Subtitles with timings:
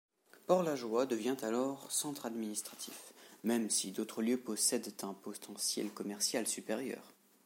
[0.47, 3.13] Port-LaJoye devient alors centre administratif,
[3.43, 7.13] même si d'autres lieux possèdent un potentiel commercial supérieur.